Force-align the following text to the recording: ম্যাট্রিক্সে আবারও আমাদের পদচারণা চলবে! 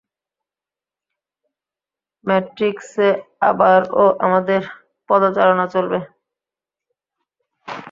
ম্যাট্রিক্সে 2.25 3.09
আবারও 3.49 4.05
আমাদের 4.25 4.61
পদচারণা 5.09 5.65
চলবে! 5.73 5.99